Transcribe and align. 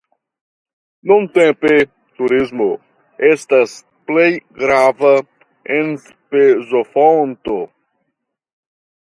Nuntempe 1.09 1.73
turismo 2.21 2.67
estas 3.29 3.75
plej 4.07 4.31
grava 4.63 5.13
enspezofonto. 5.77 7.63